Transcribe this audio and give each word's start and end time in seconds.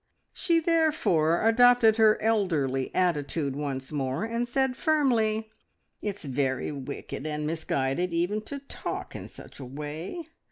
She 0.33 0.59
therefore 0.59 1.47
adopted 1.47 1.97
her 1.97 2.19
elderly 2.23 2.89
attitude 2.95 3.55
once 3.55 3.91
more, 3.91 4.23
and 4.23 4.47
said 4.47 4.75
firmly 4.75 5.51
"It's 6.01 6.23
very 6.23 6.71
wicked 6.71 7.27
and 7.27 7.45
misguided 7.45 8.11
even 8.11 8.41
to 8.45 8.57
talk 8.57 9.15
in 9.15 9.27
such 9.27 9.59
a 9.59 9.65
way. 9.65 10.27